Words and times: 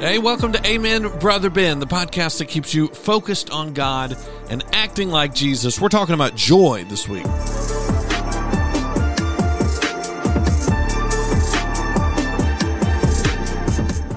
Hey, 0.00 0.18
welcome 0.18 0.52
to 0.52 0.66
Amen, 0.66 1.18
Brother 1.18 1.50
Ben, 1.50 1.78
the 1.78 1.86
podcast 1.86 2.38
that 2.38 2.46
keeps 2.46 2.72
you 2.72 2.88
focused 2.88 3.50
on 3.50 3.74
God 3.74 4.16
and 4.48 4.64
acting 4.72 5.10
like 5.10 5.34
Jesus. 5.34 5.78
We're 5.78 5.90
talking 5.90 6.14
about 6.14 6.34
joy 6.34 6.84
this 6.88 7.06
week. 7.06 7.24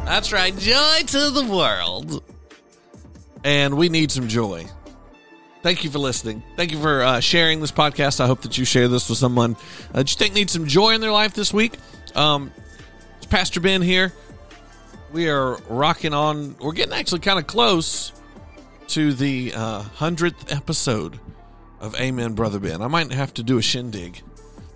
That's 0.06 0.32
right, 0.32 0.58
joy 0.58 1.00
to 1.08 1.30
the 1.32 1.46
world. 1.52 2.24
And 3.44 3.76
we 3.76 3.90
need 3.90 4.10
some 4.10 4.30
joy. 4.30 4.66
Thank 5.64 5.84
you 5.84 5.90
for 5.90 6.00
listening. 6.00 6.44
Thank 6.56 6.72
you 6.72 6.82
for 6.82 7.02
uh, 7.02 7.20
sharing 7.20 7.60
this 7.60 7.74
podcast. 7.74 8.22
I 8.22 8.28
hope 8.28 8.44
that 8.44 8.58
you 8.58 8.64
share 8.64 8.88
this 8.88 9.10
with 9.10 9.18
someone 9.18 9.58
uh, 9.90 9.98
that 9.98 10.10
you 10.10 10.18
think 10.18 10.34
needs 10.34 10.54
some 10.54 10.66
joy 10.66 10.92
in 10.92 11.02
their 11.02 11.12
life 11.12 11.34
this 11.34 11.54
week. 11.54 11.74
Um, 12.16 12.54
it's 13.18 13.26
Pastor 13.26 13.60
Ben 13.60 13.82
here 13.82 14.14
we 15.14 15.30
are 15.30 15.58
rocking 15.70 16.14
on. 16.14 16.56
We're 16.60 16.74
getting 16.74 16.94
actually 16.94 17.20
kind 17.20 17.40
of 17.40 17.48
close 17.48 18.12
to 18.88 19.14
the 19.14 19.54
uh, 19.56 19.82
hundredth 19.84 20.52
episode 20.52 21.20
of 21.80 21.96
Amen, 21.96 22.34
Brother 22.34 22.60
Ben. 22.60 22.82
I 22.82 22.88
might 22.88 23.12
have 23.14 23.34
to 23.36 23.44
do 23.44 23.58
a 23.58 23.62
shindig. 23.62 24.22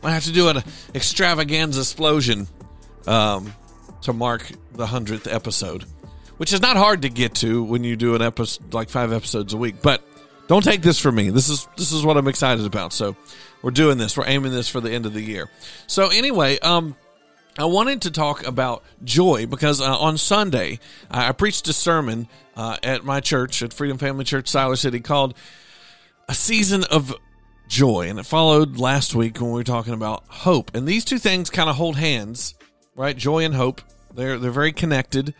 Might 0.04 0.12
have 0.12 0.26
to 0.26 0.32
do 0.32 0.48
an 0.48 0.64
extravaganza 0.94 1.82
explosion 1.82 2.48
um, 3.08 3.54
to 4.04 4.14
mark 4.14 4.50
the 4.74 4.86
hundredth 4.86 5.28
episode, 5.28 5.86
which 6.38 6.54
is 6.54 6.62
not 6.62 6.78
hard 6.78 7.02
to 7.02 7.10
get 7.10 7.34
to 7.36 7.64
when 7.64 7.84
you 7.84 7.96
do 7.96 8.14
an 8.14 8.22
episode 8.22 8.74
like 8.74 8.90
five 8.90 9.12
episodes 9.12 9.54
a 9.54 9.58
week. 9.58 9.82
But 9.82 10.04
don't 10.48 10.64
take 10.64 10.84
this 10.84 11.00
from 11.00 11.16
me. 11.16 11.32
This 11.32 11.50
is 11.50 11.68
this 11.78 11.92
is 11.92 12.06
what 12.06 12.16
I'm 12.16 12.28
excited 12.28 12.66
about. 12.66 12.94
So 12.94 13.16
we're 13.64 13.72
doing 13.72 13.98
this. 13.98 14.16
We're 14.16 14.28
aiming 14.28 14.52
this 14.52 14.70
for 14.70 14.82
the 14.82 14.92
end 14.92 15.08
of 15.08 15.14
the 15.14 15.22
year. 15.22 15.50
So 15.88 16.10
anyway, 16.10 16.60
um, 16.60 16.96
I 17.60 17.66
wanted 17.66 18.04
to 18.04 18.12
talk 18.12 18.46
about 18.46 18.84
joy 19.04 19.48
because 19.48 19.82
uh, 19.82 19.98
on 19.98 20.20
Sunday 20.20 20.80
I 21.10 21.32
preached 21.32 21.68
a 21.68 21.74
sermon 21.74 22.28
uh, 22.56 22.78
at 22.84 23.04
my 23.04 23.20
church 23.20 23.64
at 23.64 23.74
Freedom 23.74 23.98
Family 23.98 24.26
Church, 24.26 24.46
Siler 24.46 24.78
City, 24.78 25.00
called 25.00 25.36
"A 26.30 26.36
Season 26.36 26.84
of 26.84 27.16
Joy," 27.68 28.10
and 28.10 28.20
it 28.20 28.28
followed 28.28 28.78
last 28.78 29.16
week 29.16 29.42
when 29.42 29.50
we 29.50 29.60
were 29.60 29.64
talking 29.64 29.94
about 29.94 30.24
hope. 30.28 30.76
And 30.76 30.88
these 30.88 31.04
two 31.04 31.18
things 31.18 31.50
kind 31.50 31.68
of 31.68 31.76
hold 31.76 31.96
hands, 31.96 32.54
right? 32.96 33.18
Joy 33.18 33.44
and 33.44 33.56
hope. 33.56 33.82
They're 34.14 34.38
they're 34.38 34.52
very 34.52 34.72
connected. 34.72 35.34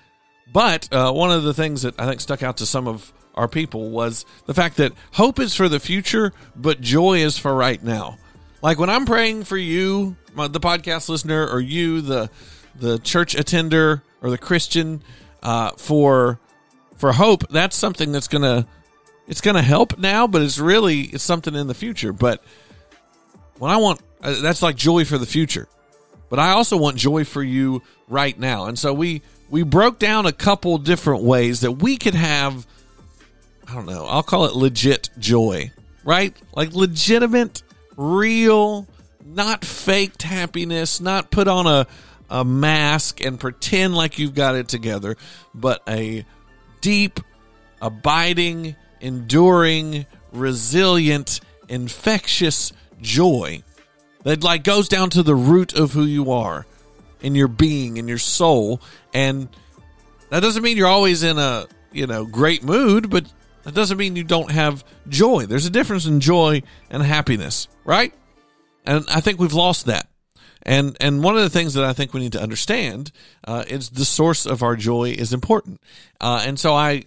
But 0.52 0.92
uh, 0.92 1.12
one 1.12 1.30
of 1.32 1.44
the 1.44 1.54
things 1.54 1.84
that 1.84 2.00
I 2.00 2.08
think 2.08 2.22
stuck 2.22 2.42
out 2.42 2.58
to 2.58 2.66
some 2.66 2.88
of 2.88 3.14
our 3.36 3.48
people 3.48 3.92
was 3.92 4.26
the 4.48 4.56
fact 4.56 4.78
that 4.78 4.94
hope 5.12 5.40
is 5.40 5.54
for 5.54 5.70
the 5.70 5.80
future, 5.80 6.34
but 6.56 6.82
joy 6.82 7.20
is 7.20 7.38
for 7.38 7.54
right 7.54 7.84
now. 7.84 8.18
Like 8.62 8.80
when 8.80 8.90
I'm 8.90 9.06
praying 9.06 9.44
for 9.44 9.58
you, 9.58 10.16
the 10.36 10.60
podcast 10.60 11.10
listener, 11.10 11.48
or 11.48 11.60
you, 11.60 12.02
the 12.02 12.30
the 12.76 13.00
church 13.00 13.36
attender 13.36 14.04
or 14.22 14.30
the 14.30 14.38
Christian, 14.38 15.02
uh, 15.44 15.72
for 15.72 16.40
for 16.96 17.12
hope, 17.14 17.48
that's 17.50 17.76
something 17.76 18.12
that's 18.12 18.28
gonna 18.28 18.68
it's 19.28 19.42
gonna 19.42 19.62
help 19.62 19.98
now, 20.00 20.28
but 20.28 20.42
it's 20.42 20.58
really 20.58 21.02
it's 21.02 21.24
something 21.24 21.56
in 21.56 21.68
the 21.68 21.74
future. 21.74 22.14
But 22.14 22.44
when 23.60 23.72
I 23.72 23.78
want 23.78 24.02
uh, 24.22 24.42
that's 24.42 24.62
like 24.62 24.76
joy 24.76 25.06
for 25.06 25.18
the 25.18 25.26
future, 25.26 25.68
but 26.30 26.40
I 26.40 26.52
also 26.52 26.78
want 26.78 26.98
joy 26.98 27.24
for 27.24 27.44
you 27.44 27.84
right 28.08 28.38
now. 28.38 28.66
And 28.66 28.78
so 28.78 28.94
we 28.94 29.22
we 29.50 29.64
broke 29.64 30.00
down 30.00 30.26
a 30.26 30.32
couple 30.32 30.78
different 30.80 31.24
ways 31.24 31.62
that 31.62 31.74
we 31.74 31.98
could 31.98 32.16
have. 32.16 32.66
I 33.68 33.76
don't 33.76 33.86
know. 33.86 34.06
I'll 34.06 34.24
call 34.24 34.46
it 34.46 34.54
legit 34.54 35.10
joy, 35.20 35.72
right? 36.04 36.36
Like 36.56 36.74
legitimate 36.74 37.62
real, 37.98 38.88
not 39.26 39.66
faked 39.66 40.22
happiness, 40.24 41.02
not 41.02 41.32
put 41.32 41.48
on 41.48 41.68
a, 41.68 41.88
a 42.30 42.46
mask 42.46 43.24
and 43.24 43.40
pretend 43.40 43.96
like 43.96 44.20
you've 44.20 44.36
got 44.36 44.56
it 44.56 44.70
together, 44.70 45.18
but 45.54 45.82
a 45.88 46.26
deep, 46.80 47.20
abiding, 47.82 48.76
enduring, 49.02 50.06
resilient, 50.32 51.42
infectious 51.68 52.72
joy 53.02 53.62
that 54.24 54.44
like 54.44 54.64
goes 54.64 54.88
down 54.88 55.10
to 55.10 55.24
the 55.24 55.36
root 55.36 55.74
of 55.74 55.94
who 55.94 56.04
you 56.04 56.32
are 56.32 56.66
in 57.22 57.36
your 57.36 57.48
being 57.48 57.98
in 57.98 58.08
your 58.08 58.18
soul. 58.18 58.82
And 59.14 59.50
that 60.30 60.42
doesn't 60.42 60.64
mean 60.64 60.78
you're 60.78 60.88
always 60.88 61.24
in 61.24 61.38
a 61.38 61.68
you 61.92 62.06
know 62.06 62.26
great 62.26 62.64
mood 62.64 63.10
but 63.10 63.26
that 63.68 63.76
doesn't 63.76 63.98
mean 63.98 64.16
you 64.16 64.24
don't 64.24 64.50
have 64.50 64.86
joy. 65.10 65.46
There's 65.46 65.66
a 65.66 65.70
difference 65.70 66.06
in 66.06 66.22
joy 66.22 66.64
and 66.90 67.04
happiness, 67.04 67.68
right? 67.84 68.14
And 68.86 69.04
I 69.10 69.20
think 69.20 69.42
we've 69.42 69.52
lost 69.52 69.88
that. 69.88 70.08
And 70.62 70.96
and 71.02 71.22
one 71.22 71.36
of 71.36 71.44
the 71.44 71.50
things 71.50 71.74
that 71.74 71.84
I 71.84 71.92
think 71.92 72.14
we 72.14 72.22
need 72.22 72.32
to 72.32 72.42
understand 72.42 73.12
uh, 73.46 73.66
is 73.68 73.90
the 73.90 74.06
source 74.06 74.46
of 74.46 74.64
our 74.64 74.78
joy 74.78 75.10
is 75.10 75.34
important. 75.34 75.82
Uh, 76.22 76.46
and 76.48 76.58
so 76.58 76.76
I, 76.76 77.04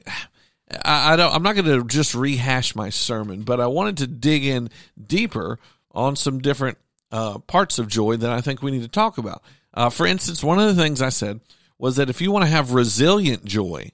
I, 0.84 1.14
I 1.14 1.16
don't. 1.16 1.34
I'm 1.34 1.42
not 1.42 1.54
going 1.54 1.64
to 1.64 1.82
just 1.86 2.14
rehash 2.14 2.76
my 2.76 2.90
sermon, 2.90 3.40
but 3.40 3.58
I 3.58 3.66
wanted 3.66 3.96
to 3.96 4.06
dig 4.06 4.44
in 4.44 4.68
deeper 5.02 5.58
on 5.92 6.14
some 6.14 6.40
different 6.40 6.76
uh, 7.10 7.38
parts 7.38 7.78
of 7.78 7.88
joy 7.88 8.18
that 8.18 8.30
I 8.30 8.42
think 8.42 8.60
we 8.60 8.70
need 8.70 8.82
to 8.82 8.88
talk 8.88 9.16
about. 9.16 9.42
Uh, 9.72 9.88
for 9.88 10.04
instance, 10.04 10.44
one 10.44 10.58
of 10.58 10.76
the 10.76 10.82
things 10.82 11.00
I 11.00 11.08
said 11.08 11.40
was 11.78 11.96
that 11.96 12.10
if 12.10 12.20
you 12.20 12.30
want 12.30 12.44
to 12.44 12.50
have 12.50 12.72
resilient 12.72 13.46
joy, 13.46 13.92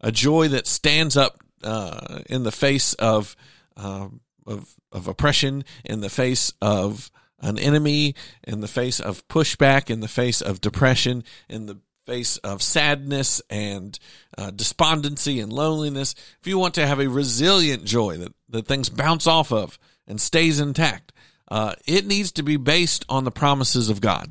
a 0.00 0.10
joy 0.10 0.48
that 0.48 0.66
stands 0.66 1.16
up 1.16 1.41
uh, 1.64 2.20
in 2.28 2.42
the 2.42 2.52
face 2.52 2.94
of, 2.94 3.36
uh, 3.76 4.08
of 4.46 4.74
of 4.92 5.08
oppression, 5.08 5.64
in 5.84 6.00
the 6.00 6.10
face 6.10 6.52
of 6.60 7.10
an 7.40 7.58
enemy, 7.58 8.14
in 8.44 8.60
the 8.60 8.68
face 8.68 9.00
of 9.00 9.26
pushback, 9.28 9.90
in 9.90 10.00
the 10.00 10.08
face 10.08 10.40
of 10.40 10.60
depression, 10.60 11.24
in 11.48 11.66
the 11.66 11.78
face 12.06 12.36
of 12.38 12.62
sadness 12.62 13.40
and 13.48 13.98
uh, 14.36 14.50
despondency 14.50 15.40
and 15.40 15.52
loneliness. 15.52 16.14
If 16.40 16.46
you 16.46 16.58
want 16.58 16.74
to 16.74 16.86
have 16.86 17.00
a 17.00 17.08
resilient 17.08 17.84
joy 17.84 18.18
that, 18.18 18.34
that 18.50 18.66
things 18.66 18.88
bounce 18.88 19.26
off 19.26 19.52
of 19.52 19.78
and 20.06 20.20
stays 20.20 20.60
intact, 20.60 21.12
uh, 21.48 21.74
it 21.86 22.06
needs 22.06 22.32
to 22.32 22.42
be 22.42 22.56
based 22.56 23.04
on 23.08 23.24
the 23.24 23.30
promises 23.30 23.88
of 23.88 24.00
God. 24.00 24.30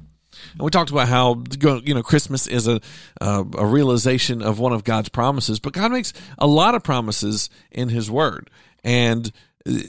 And 0.53 0.61
we 0.61 0.69
talked 0.69 0.91
about 0.91 1.07
how 1.07 1.43
you 1.61 1.93
know 1.93 2.03
Christmas 2.03 2.47
is 2.47 2.67
a 2.67 2.81
uh, 3.19 3.43
a 3.57 3.65
realization 3.65 4.41
of 4.41 4.59
one 4.59 4.73
of 4.73 4.83
God's 4.83 5.09
promises, 5.09 5.59
but 5.59 5.73
God 5.73 5.91
makes 5.91 6.13
a 6.37 6.47
lot 6.47 6.75
of 6.75 6.83
promises 6.83 7.49
in 7.71 7.89
His 7.89 8.09
Word, 8.09 8.49
and 8.83 9.31
uh, 9.67 9.79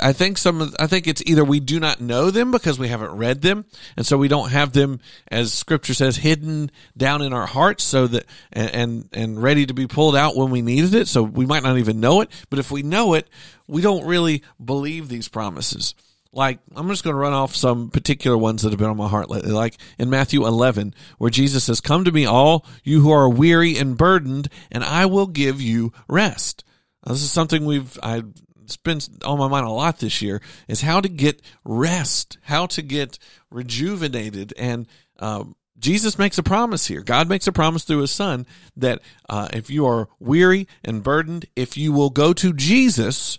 I 0.00 0.12
think 0.12 0.38
some 0.38 0.60
of, 0.60 0.76
I 0.78 0.86
think 0.86 1.06
it's 1.06 1.22
either 1.26 1.44
we 1.44 1.60
do 1.60 1.80
not 1.80 2.00
know 2.00 2.30
them 2.30 2.50
because 2.50 2.78
we 2.78 2.88
haven't 2.88 3.12
read 3.12 3.42
them, 3.42 3.64
and 3.96 4.06
so 4.06 4.18
we 4.18 4.28
don't 4.28 4.50
have 4.50 4.72
them 4.72 5.00
as 5.28 5.52
Scripture 5.52 5.94
says 5.94 6.16
hidden 6.16 6.70
down 6.96 7.22
in 7.22 7.32
our 7.32 7.46
hearts, 7.46 7.84
so 7.84 8.06
that 8.06 8.26
and 8.52 8.70
and, 8.70 9.08
and 9.12 9.42
ready 9.42 9.66
to 9.66 9.74
be 9.74 9.86
pulled 9.86 10.16
out 10.16 10.36
when 10.36 10.50
we 10.50 10.62
needed 10.62 10.94
it. 10.94 11.08
So 11.08 11.22
we 11.22 11.46
might 11.46 11.62
not 11.62 11.78
even 11.78 12.00
know 12.00 12.20
it, 12.20 12.30
but 12.50 12.58
if 12.58 12.70
we 12.70 12.82
know 12.82 13.14
it, 13.14 13.28
we 13.66 13.82
don't 13.82 14.06
really 14.06 14.42
believe 14.62 15.08
these 15.08 15.28
promises. 15.28 15.94
Like, 16.36 16.58
I'm 16.76 16.86
just 16.88 17.02
going 17.02 17.14
to 17.14 17.18
run 17.18 17.32
off 17.32 17.56
some 17.56 17.88
particular 17.88 18.36
ones 18.36 18.60
that 18.60 18.68
have 18.68 18.78
been 18.78 18.90
on 18.90 18.98
my 18.98 19.08
heart 19.08 19.30
lately. 19.30 19.52
Like 19.52 19.78
in 19.98 20.10
Matthew 20.10 20.46
11, 20.46 20.94
where 21.16 21.30
Jesus 21.30 21.64
says, 21.64 21.80
Come 21.80 22.04
to 22.04 22.12
me, 22.12 22.26
all 22.26 22.66
you 22.84 23.00
who 23.00 23.10
are 23.10 23.26
weary 23.26 23.78
and 23.78 23.96
burdened, 23.96 24.48
and 24.70 24.84
I 24.84 25.06
will 25.06 25.28
give 25.28 25.62
you 25.62 25.94
rest. 26.08 26.62
Now, 27.04 27.12
this 27.12 27.22
is 27.22 27.32
something 27.32 27.64
we've, 27.64 27.98
I, 28.02 28.22
it's 28.62 28.76
been 28.76 29.00
on 29.24 29.38
my 29.38 29.48
mind 29.48 29.64
a 29.64 29.70
lot 29.70 29.98
this 29.98 30.20
year, 30.20 30.42
is 30.68 30.82
how 30.82 31.00
to 31.00 31.08
get 31.08 31.40
rest, 31.64 32.36
how 32.42 32.66
to 32.66 32.82
get 32.82 33.18
rejuvenated. 33.50 34.52
And, 34.58 34.86
um, 35.18 35.56
Jesus 35.78 36.18
makes 36.18 36.36
a 36.36 36.42
promise 36.42 36.86
here. 36.86 37.02
God 37.02 37.28
makes 37.28 37.46
a 37.46 37.52
promise 37.52 37.84
through 37.84 38.00
his 38.00 38.10
son 38.10 38.46
that 38.76 39.00
uh, 39.28 39.48
if 39.52 39.70
you 39.70 39.86
are 39.86 40.08
weary 40.18 40.68
and 40.82 41.02
burdened, 41.02 41.46
if 41.54 41.76
you 41.76 41.92
will 41.92 42.08
go 42.08 42.32
to 42.34 42.52
Jesus, 42.52 43.38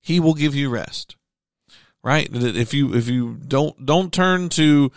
he 0.00 0.20
will 0.20 0.34
give 0.34 0.54
you 0.54 0.68
rest 0.68 1.16
right? 2.02 2.28
If 2.32 2.74
you 2.74 2.94
if 2.94 3.08
you 3.08 3.38
don't 3.46 3.84
don't 3.84 4.12
turn 4.12 4.48
to 4.50 4.90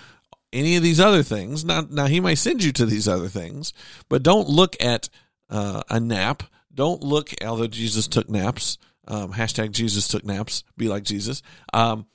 any 0.52 0.75
of 0.75 0.84
these 0.84 1.00
other 1.00 1.24
things, 1.24 1.66
now 1.66 1.86
now 1.90 2.06
he 2.06 2.19
may 2.19 2.36
send 2.36 2.63
you 2.63 2.72
to 2.74 2.86
these 2.86 3.07
other 3.07 3.28
things, 3.28 3.74
but 4.10 4.24
don't 4.24 4.50
look 4.50 4.75
at 4.81 5.10
uh, 5.50 5.84
a 5.90 6.00
nap. 6.00 6.44
Don't 6.74 7.04
look. 7.04 7.31
Although 7.44 7.68
Jesus 7.68 8.07
took 8.07 8.30
naps, 8.30 8.78
um, 9.07 9.34
hashtag 9.34 9.72
Jesus 9.72 10.07
took 10.07 10.25
naps. 10.25 10.63
Be 10.78 10.88
like 10.88 11.04
Jesus. 11.04 11.42
Um, 11.74 12.07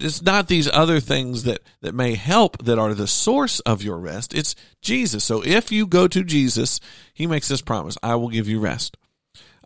it's 0.00 0.22
not 0.22 0.48
these 0.48 0.68
other 0.68 1.00
things 1.00 1.44
that 1.44 1.60
that 1.80 1.94
may 1.94 2.14
help 2.14 2.64
that 2.64 2.78
are 2.78 2.94
the 2.94 3.06
source 3.06 3.60
of 3.60 3.82
your 3.82 3.98
rest. 3.98 4.34
It's 4.34 4.54
Jesus. 4.82 5.24
So 5.24 5.42
if 5.44 5.70
you 5.70 5.86
go 5.86 6.08
to 6.08 6.24
Jesus, 6.24 6.80
He 7.14 7.26
makes 7.26 7.48
this 7.48 7.62
promise: 7.62 7.96
"I 8.02 8.16
will 8.16 8.28
give 8.28 8.48
you 8.48 8.60
rest." 8.60 8.96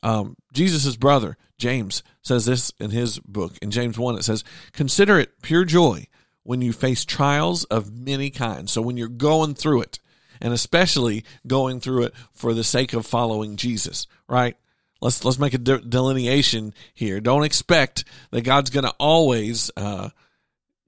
Um, 0.02 0.36
Jesus' 0.52 0.96
brother, 0.96 1.36
James, 1.62 2.02
says 2.22 2.44
this 2.44 2.72
in 2.80 2.90
his 2.90 3.20
book. 3.20 3.56
In 3.62 3.70
James 3.70 3.96
1, 3.96 4.16
it 4.16 4.24
says, 4.24 4.42
Consider 4.72 5.20
it 5.20 5.40
pure 5.42 5.64
joy 5.64 6.08
when 6.42 6.60
you 6.60 6.72
face 6.72 7.04
trials 7.04 7.62
of 7.64 7.96
many 7.96 8.30
kinds. 8.30 8.72
So 8.72 8.82
when 8.82 8.96
you're 8.96 9.06
going 9.06 9.54
through 9.54 9.82
it, 9.82 10.00
and 10.40 10.52
especially 10.52 11.24
going 11.46 11.78
through 11.78 12.02
it 12.02 12.14
for 12.32 12.52
the 12.52 12.64
sake 12.64 12.94
of 12.94 13.06
following 13.06 13.54
Jesus, 13.54 14.08
right? 14.28 14.56
Let's 15.00 15.24
let's 15.24 15.38
make 15.38 15.54
a 15.54 15.58
de- 15.58 15.80
delineation 15.80 16.74
here. 16.94 17.20
Don't 17.20 17.44
expect 17.44 18.04
that 18.32 18.42
God's 18.42 18.70
going 18.70 18.84
to 18.84 18.94
always 18.98 19.70
uh, 19.76 20.10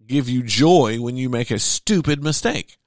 give 0.04 0.28
you 0.28 0.42
joy 0.42 1.00
when 1.00 1.16
you 1.16 1.28
make 1.28 1.52
a 1.52 1.60
stupid 1.60 2.20
mistake. 2.20 2.78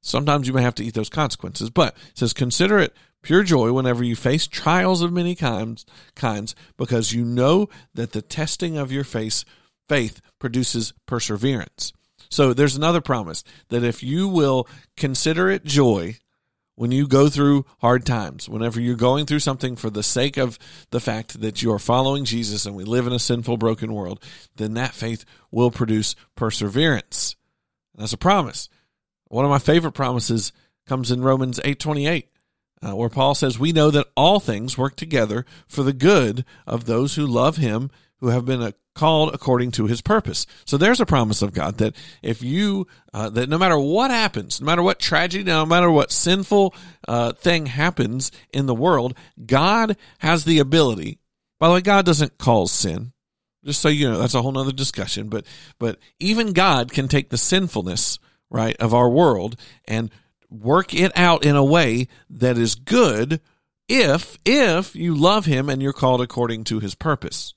Sometimes 0.00 0.48
you 0.48 0.54
may 0.54 0.62
have 0.62 0.74
to 0.76 0.84
eat 0.84 0.94
those 0.94 1.10
consequences, 1.10 1.70
but 1.70 1.94
it 2.10 2.18
says 2.18 2.32
consider 2.32 2.80
it 2.80 2.92
pure 3.22 3.42
joy 3.42 3.72
whenever 3.72 4.02
you 4.02 4.16
face 4.16 4.46
trials 4.46 5.02
of 5.02 5.12
many 5.12 5.34
kinds, 5.34 5.84
kinds 6.14 6.54
because 6.76 7.12
you 7.12 7.24
know 7.24 7.68
that 7.94 8.12
the 8.12 8.22
testing 8.22 8.76
of 8.76 8.92
your 8.92 9.04
faith, 9.04 9.44
faith 9.88 10.20
produces 10.38 10.92
perseverance. 11.06 11.92
So 12.30 12.54
there's 12.54 12.76
another 12.76 13.00
promise 13.00 13.42
that 13.68 13.84
if 13.84 14.02
you 14.02 14.28
will 14.28 14.68
consider 14.96 15.50
it 15.50 15.64
joy 15.64 16.18
when 16.76 16.92
you 16.92 17.06
go 17.06 17.28
through 17.28 17.66
hard 17.80 18.06
times, 18.06 18.48
whenever 18.48 18.80
you're 18.80 18.96
going 18.96 19.26
through 19.26 19.40
something 19.40 19.76
for 19.76 19.90
the 19.90 20.02
sake 20.02 20.38
of 20.38 20.58
the 20.90 21.00
fact 21.00 21.40
that 21.42 21.60
you 21.60 21.70
are 21.72 21.78
following 21.78 22.24
Jesus 22.24 22.64
and 22.64 22.74
we 22.74 22.84
live 22.84 23.06
in 23.06 23.12
a 23.12 23.18
sinful, 23.18 23.58
broken 23.58 23.92
world, 23.92 24.22
then 24.56 24.74
that 24.74 24.94
faith 24.94 25.26
will 25.50 25.70
produce 25.70 26.14
perseverance. 26.36 27.36
That's 27.96 28.14
a 28.14 28.16
promise. 28.16 28.70
One 29.28 29.44
of 29.44 29.50
my 29.50 29.58
favorite 29.58 29.92
promises 29.92 30.52
comes 30.86 31.10
in 31.10 31.20
Romans 31.20 31.60
8:28, 31.62 32.28
uh, 32.82 32.96
where 32.96 33.08
Paul 33.08 33.34
says, 33.34 33.58
"We 33.58 33.72
know 33.72 33.90
that 33.90 34.08
all 34.16 34.40
things 34.40 34.78
work 34.78 34.96
together 34.96 35.44
for 35.68 35.82
the 35.82 35.92
good 35.92 36.44
of 36.66 36.84
those 36.84 37.14
who 37.14 37.26
love 37.26 37.56
him, 37.56 37.90
who 38.18 38.28
have 38.28 38.44
been 38.44 38.62
uh, 38.62 38.72
called 38.94 39.34
according 39.34 39.72
to 39.72 39.86
his 39.86 40.00
purpose." 40.00 40.46
So 40.64 40.76
there's 40.76 41.00
a 41.00 41.06
promise 41.06 41.42
of 41.42 41.52
God 41.52 41.78
that 41.78 41.96
if 42.22 42.42
you 42.42 42.86
uh, 43.12 43.30
that 43.30 43.48
no 43.48 43.58
matter 43.58 43.78
what 43.78 44.10
happens, 44.10 44.60
no 44.60 44.66
matter 44.66 44.82
what 44.82 44.98
tragedy, 44.98 45.44
no 45.44 45.66
matter 45.66 45.90
what 45.90 46.12
sinful 46.12 46.74
uh, 47.06 47.32
thing 47.32 47.66
happens 47.66 48.32
in 48.52 48.66
the 48.66 48.74
world, 48.74 49.14
God 49.44 49.96
has 50.18 50.44
the 50.44 50.58
ability. 50.58 51.18
By 51.58 51.68
the 51.68 51.74
way, 51.74 51.80
God 51.82 52.06
doesn't 52.06 52.38
cause 52.38 52.72
sin. 52.72 53.12
Just 53.64 53.82
so 53.82 53.90
you 53.90 54.08
know, 54.10 54.18
that's 54.18 54.34
a 54.34 54.40
whole 54.40 54.52
nother 54.52 54.72
discussion. 54.72 55.28
But 55.28 55.44
but 55.78 55.98
even 56.18 56.52
God 56.52 56.92
can 56.92 57.08
take 57.08 57.28
the 57.28 57.36
sinfulness 57.36 58.18
right 58.48 58.76
of 58.78 58.94
our 58.94 59.08
world 59.08 59.56
and 59.86 60.10
work 60.50 60.92
it 60.94 61.16
out 61.16 61.44
in 61.44 61.56
a 61.56 61.64
way 61.64 62.08
that 62.28 62.58
is 62.58 62.74
good 62.74 63.40
if 63.88 64.38
if 64.44 64.94
you 64.94 65.14
love 65.14 65.46
him 65.46 65.68
and 65.68 65.82
you're 65.82 65.92
called 65.92 66.20
according 66.20 66.64
to 66.64 66.80
his 66.80 66.94
purpose. 66.94 67.54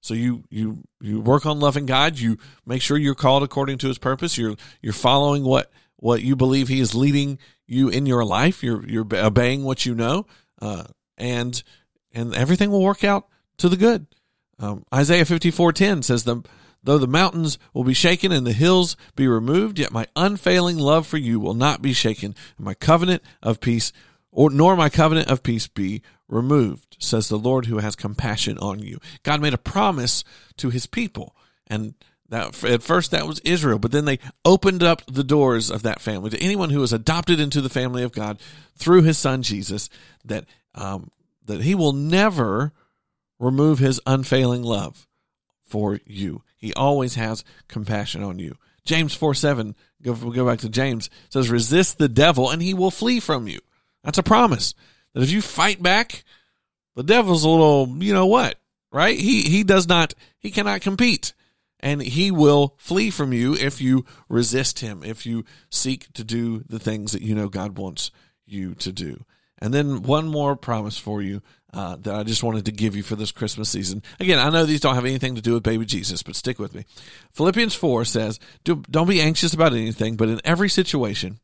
So 0.00 0.14
you 0.14 0.44
you 0.50 0.84
you 1.00 1.20
work 1.20 1.46
on 1.46 1.60
loving 1.60 1.86
god. 1.86 2.18
You 2.18 2.38
make 2.66 2.82
sure 2.82 2.98
you're 2.98 3.14
called 3.14 3.42
according 3.42 3.78
to 3.78 3.88
his 3.88 3.98
purpose. 3.98 4.36
You're 4.36 4.56
you're 4.82 4.92
following 4.92 5.44
what 5.44 5.70
what 5.96 6.22
you 6.22 6.36
believe 6.36 6.68
he 6.68 6.80
is 6.80 6.94
leading 6.94 7.38
you 7.66 7.88
in 7.88 8.04
your 8.04 8.24
life. 8.24 8.62
You're 8.62 8.86
you're 8.86 9.06
obeying 9.14 9.64
what 9.64 9.86
you 9.86 9.94
know 9.94 10.26
uh, 10.60 10.84
and 11.16 11.62
and 12.12 12.34
everything 12.34 12.70
will 12.70 12.82
work 12.82 13.04
out 13.04 13.28
to 13.58 13.68
the 13.68 13.76
good. 13.76 14.06
Um, 14.58 14.84
isaiah 14.94 15.24
54:10 15.24 16.04
says 16.04 16.24
the 16.24 16.42
Though 16.84 16.98
the 16.98 17.06
mountains 17.06 17.58
will 17.72 17.84
be 17.84 17.94
shaken 17.94 18.30
and 18.30 18.46
the 18.46 18.52
hills 18.52 18.96
be 19.16 19.26
removed, 19.26 19.78
yet 19.78 19.90
my 19.90 20.06
unfailing 20.14 20.78
love 20.78 21.06
for 21.06 21.16
you 21.16 21.40
will 21.40 21.54
not 21.54 21.80
be 21.80 21.94
shaken, 21.94 22.34
and 22.58 22.64
my 22.64 22.74
covenant 22.74 23.22
of 23.42 23.60
peace, 23.60 23.90
or 24.30 24.50
nor 24.50 24.76
my 24.76 24.90
covenant 24.90 25.30
of 25.30 25.42
peace 25.42 25.66
be 25.66 26.02
removed, 26.28 26.96
says 27.00 27.28
the 27.28 27.38
Lord 27.38 27.66
who 27.66 27.78
has 27.78 27.96
compassion 27.96 28.58
on 28.58 28.80
you. 28.80 28.98
God 29.22 29.40
made 29.40 29.54
a 29.54 29.58
promise 29.58 30.24
to 30.58 30.68
his 30.68 30.86
people, 30.86 31.34
and 31.66 31.94
that 32.28 32.62
at 32.64 32.82
first 32.82 33.10
that 33.12 33.26
was 33.26 33.40
Israel, 33.40 33.78
but 33.78 33.90
then 33.90 34.04
they 34.04 34.18
opened 34.44 34.82
up 34.82 35.02
the 35.06 35.24
doors 35.24 35.70
of 35.70 35.82
that 35.82 36.02
family 36.02 36.30
to 36.30 36.42
anyone 36.42 36.68
who 36.68 36.80
was 36.80 36.92
adopted 36.92 37.40
into 37.40 37.62
the 37.62 37.70
family 37.70 38.02
of 38.02 38.12
God 38.12 38.38
through 38.76 39.02
his 39.02 39.16
son 39.16 39.42
Jesus, 39.42 39.88
that 40.22 40.44
um, 40.74 41.10
that 41.46 41.62
he 41.62 41.74
will 41.74 41.92
never 41.92 42.72
remove 43.38 43.78
his 43.78 44.00
unfailing 44.06 44.62
love 44.62 45.06
for 45.74 45.98
you. 46.06 46.40
He 46.56 46.72
always 46.74 47.16
has 47.16 47.42
compassion 47.66 48.22
on 48.22 48.38
you. 48.38 48.54
James 48.84 49.12
4 49.12 49.34
7, 49.34 49.74
go, 50.02 50.14
go 50.14 50.46
back 50.46 50.60
to 50.60 50.68
James, 50.68 51.10
says, 51.30 51.50
resist 51.50 51.98
the 51.98 52.08
devil 52.08 52.48
and 52.48 52.62
he 52.62 52.74
will 52.74 52.92
flee 52.92 53.18
from 53.18 53.48
you. 53.48 53.58
That's 54.04 54.18
a 54.18 54.22
promise. 54.22 54.74
That 55.14 55.24
if 55.24 55.32
you 55.32 55.42
fight 55.42 55.82
back, 55.82 56.22
the 56.94 57.02
devil's 57.02 57.42
a 57.42 57.48
little, 57.48 57.88
you 57.98 58.12
know 58.12 58.26
what, 58.26 58.56
right? 58.92 59.18
He, 59.18 59.42
he 59.42 59.64
does 59.64 59.88
not, 59.88 60.14
he 60.38 60.52
cannot 60.52 60.80
compete. 60.80 61.34
And 61.80 62.00
he 62.00 62.30
will 62.30 62.76
flee 62.78 63.10
from 63.10 63.32
you 63.32 63.54
if 63.56 63.80
you 63.80 64.04
resist 64.28 64.78
him, 64.78 65.02
if 65.02 65.26
you 65.26 65.44
seek 65.70 66.12
to 66.12 66.22
do 66.22 66.62
the 66.68 66.78
things 66.78 67.10
that 67.10 67.22
you 67.22 67.34
know 67.34 67.48
God 67.48 67.76
wants 67.78 68.12
you 68.46 68.76
to 68.76 68.92
do. 68.92 69.24
And 69.58 69.72
then 69.72 70.02
one 70.02 70.26
more 70.26 70.56
promise 70.56 70.98
for 70.98 71.22
you 71.22 71.42
uh, 71.72 71.96
that 71.96 72.14
I 72.14 72.22
just 72.22 72.42
wanted 72.42 72.64
to 72.66 72.72
give 72.72 72.94
you 72.94 73.02
for 73.02 73.16
this 73.16 73.32
Christmas 73.32 73.68
season. 73.68 74.02
Again, 74.20 74.38
I 74.38 74.50
know 74.50 74.64
these 74.64 74.80
don't 74.80 74.94
have 74.94 75.04
anything 75.04 75.34
to 75.34 75.42
do 75.42 75.54
with 75.54 75.62
baby 75.62 75.84
Jesus, 75.84 76.22
but 76.22 76.36
stick 76.36 76.58
with 76.58 76.74
me. 76.74 76.84
Philippians 77.32 77.74
4 77.74 78.04
says, 78.04 78.38
Don't 78.64 79.08
be 79.08 79.20
anxious 79.20 79.54
about 79.54 79.72
anything, 79.72 80.16
but 80.16 80.28
in 80.28 80.40
every 80.44 80.68
situation, 80.68 81.40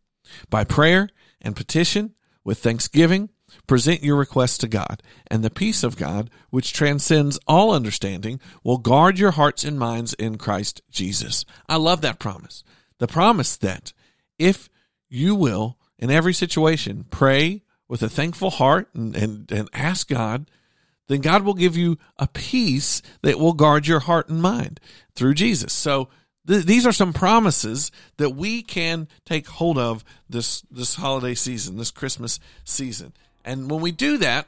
by 0.49 0.65
prayer 0.65 1.09
and 1.41 1.57
petition, 1.57 2.15
with 2.45 2.59
thanksgiving, 2.59 3.31
present 3.67 4.03
your 4.03 4.17
requests 4.17 4.59
to 4.59 4.69
God, 4.69 5.03
and 5.31 5.43
the 5.43 5.51
peace 5.51 5.83
of 5.83 5.97
God, 5.97 6.31
which 6.51 6.73
transcends 6.73 7.39
all 7.47 7.73
understanding, 7.73 8.41
will 8.62 8.79
guard 8.79 9.19
your 9.19 9.33
hearts 9.33 9.65
and 9.65 9.79
minds 9.79 10.15
in 10.15 10.39
Christ 10.39 10.81
Jesus. 10.91 11.45
I 11.69 11.77
love 11.77 12.01
that 12.03 12.19
promise. 12.19 12.62
The 12.99 13.09
promise 13.09 13.57
that 13.57 13.93
if 14.39 14.69
you 15.09 15.35
will, 15.35 15.77
in 15.99 16.11
every 16.11 16.33
situation, 16.33 17.05
pray, 17.11 17.62
with 17.91 18.03
a 18.05 18.09
thankful 18.09 18.51
heart 18.51 18.89
and, 18.95 19.17
and, 19.17 19.51
and 19.51 19.69
ask 19.75 20.09
God, 20.09 20.49
then 21.09 21.21
God 21.21 21.43
will 21.43 21.55
give 21.55 21.77
you 21.77 21.99
a 22.21 22.29
peace 22.29 23.03
that 23.23 23.41
will 23.41 23.53
guard 23.53 23.89
your 23.89 23.99
heart 23.99 24.29
and 24.29 24.41
mind 24.41 24.79
through 25.17 25.35
Jesus. 25.35 25.73
So 25.73 26.09
th- 26.47 26.65
these 26.65 26.87
are 26.87 26.93
some 26.93 27.13
promises 27.13 27.91
that 28.17 28.31
we 28.31 28.63
can 28.63 29.09
take 29.27 29.49
hold 29.49 29.77
of 29.77 30.05
this 30.29 30.61
this 30.71 30.95
holiday 30.95 31.35
season, 31.35 31.79
this 31.79 31.91
Christmas 31.91 32.39
season. 32.65 33.13
And 33.45 33.69
when 33.69 33.81
we 33.81 33.91
do 33.91 34.19
that, 34.19 34.47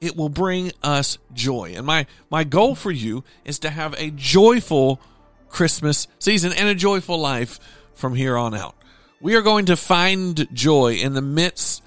it 0.00 0.16
will 0.16 0.28
bring 0.28 0.72
us 0.82 1.16
joy. 1.32 1.74
And 1.76 1.86
my 1.86 2.06
my 2.28 2.42
goal 2.42 2.74
for 2.74 2.90
you 2.90 3.22
is 3.44 3.60
to 3.60 3.70
have 3.70 3.94
a 3.98 4.10
joyful 4.10 5.00
Christmas 5.48 6.08
season 6.18 6.52
and 6.52 6.68
a 6.68 6.74
joyful 6.74 7.20
life 7.20 7.60
from 7.94 8.16
here 8.16 8.36
on 8.36 8.52
out. 8.52 8.74
We 9.20 9.36
are 9.36 9.42
going 9.42 9.66
to 9.66 9.76
find 9.76 10.48
joy 10.52 10.94
in 10.94 11.14
the 11.14 11.22
midst 11.22 11.84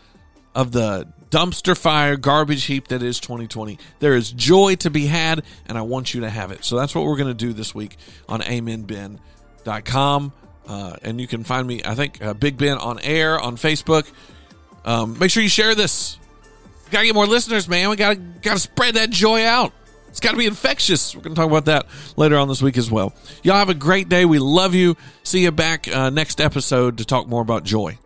of 0.55 0.71
the 0.71 1.07
dumpster 1.29 1.77
fire 1.77 2.17
garbage 2.17 2.65
heap 2.65 2.89
that 2.89 3.01
is 3.01 3.19
2020. 3.19 3.79
There 3.99 4.15
is 4.15 4.31
joy 4.31 4.75
to 4.75 4.89
be 4.89 5.05
had, 5.05 5.43
and 5.65 5.77
I 5.77 5.81
want 5.81 6.13
you 6.13 6.21
to 6.21 6.29
have 6.29 6.51
it. 6.51 6.63
So 6.63 6.75
that's 6.77 6.93
what 6.93 7.05
we're 7.05 7.17
going 7.17 7.29
to 7.29 7.33
do 7.33 7.53
this 7.53 7.73
week 7.73 7.97
on 8.27 8.41
amenben.com. 8.41 10.33
Uh, 10.67 10.95
and 11.01 11.19
you 11.19 11.27
can 11.27 11.43
find 11.43 11.67
me, 11.67 11.81
I 11.83 11.95
think, 11.95 12.23
uh, 12.23 12.33
Big 12.33 12.57
Ben 12.57 12.77
on 12.77 12.99
air 12.99 13.39
on 13.39 13.55
Facebook. 13.55 14.09
Um, 14.85 15.17
make 15.19 15.31
sure 15.31 15.41
you 15.41 15.49
share 15.49 15.73
this. 15.75 16.17
Gotta 16.91 17.05
get 17.05 17.15
more 17.15 17.27
listeners, 17.27 17.69
man. 17.69 17.89
We 17.89 17.95
gotta 17.95 18.17
gotta 18.17 18.59
spread 18.59 18.95
that 18.95 19.09
joy 19.09 19.45
out. 19.45 19.73
It's 20.09 20.19
got 20.19 20.31
to 20.31 20.37
be 20.37 20.45
infectious. 20.45 21.15
We're 21.15 21.21
going 21.21 21.35
to 21.35 21.39
talk 21.39 21.49
about 21.49 21.65
that 21.65 21.85
later 22.17 22.37
on 22.37 22.49
this 22.49 22.61
week 22.61 22.77
as 22.77 22.91
well. 22.91 23.13
Y'all 23.43 23.55
have 23.55 23.69
a 23.69 23.73
great 23.73 24.09
day. 24.09 24.25
We 24.25 24.39
love 24.39 24.75
you. 24.75 24.97
See 25.23 25.43
you 25.43 25.53
back 25.53 25.87
uh, 25.87 26.09
next 26.09 26.41
episode 26.41 26.97
to 26.97 27.05
talk 27.05 27.29
more 27.29 27.41
about 27.41 27.63
joy. 27.63 27.97